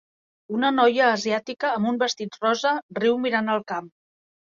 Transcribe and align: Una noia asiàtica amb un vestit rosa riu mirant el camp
Una 0.59 0.71
noia 0.77 1.09
asiàtica 1.17 1.71
amb 1.75 1.91
un 1.93 2.01
vestit 2.07 2.43
rosa 2.47 2.75
riu 3.01 3.25
mirant 3.29 3.57
el 3.59 3.67
camp 3.73 3.97